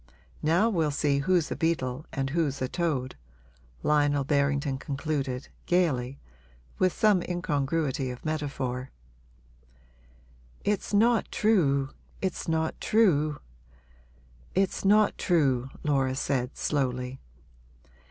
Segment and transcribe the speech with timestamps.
[0.41, 3.15] Now we'll see who's a beetle and who's a toad!'
[3.83, 6.17] Lionel Berrington concluded, gaily,
[6.79, 8.89] with some incongruity of metaphor.
[10.63, 13.41] 'It's not true it's not true
[14.55, 17.19] it's not true,' Laura said, slowly.